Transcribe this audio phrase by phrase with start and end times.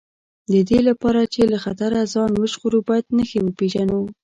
[0.51, 4.01] د دې لپاره چې له خطره ځان وژغورو باید نښې وپېژنو.